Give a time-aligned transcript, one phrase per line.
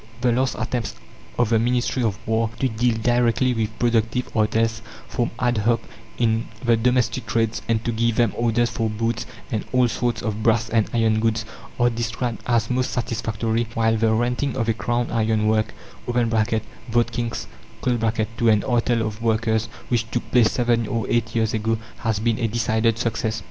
[0.21, 0.95] The last attempts
[1.37, 5.79] of the Ministry of War to deal directly with productive artels, formed ad hoc
[6.17, 10.41] in the domestic trades, and to give them orders for boots and all sorts of
[10.41, 11.45] brass and iron goods,
[11.79, 15.71] are described as most satisfactory; while the renting of a Crown iron work,
[16.07, 17.45] (Votkinsk)
[17.83, 22.39] to an artel of workers, which took place seven or eight years ago, has been
[22.39, 23.39] a decided success.